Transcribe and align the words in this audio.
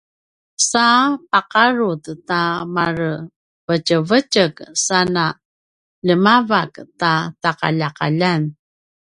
sa 0.69 0.85
paqarut 1.31 2.03
ta 2.27 2.41
marevetjevetjek 2.75 4.55
sana 4.85 5.25
ljemavak 6.07 6.73
ta 6.99 7.13
taqaljaqaljan 7.41 8.41